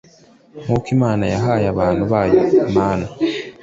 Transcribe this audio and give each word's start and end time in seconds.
Nkuko 0.63 0.87
Imana 0.95 1.23
yahaye 1.33 1.65
abantu 1.73 2.03
bayo 2.11 2.39
manu 2.73 3.07